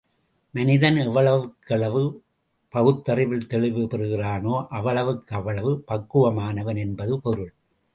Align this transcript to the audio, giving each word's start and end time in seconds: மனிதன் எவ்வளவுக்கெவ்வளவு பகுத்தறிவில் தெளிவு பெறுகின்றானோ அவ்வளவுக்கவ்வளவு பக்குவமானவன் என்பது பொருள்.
மனிதன் 0.53 0.97
எவ்வளவுக்கெவ்வளவு 0.97 2.01
பகுத்தறிவில் 2.73 3.47
தெளிவு 3.47 3.83
பெறுகின்றானோ 3.85 4.55
அவ்வளவுக்கவ்வளவு 4.71 5.73
பக்குவமானவன் 5.87 6.77
என்பது 6.77 7.15
பொருள். 7.19 7.51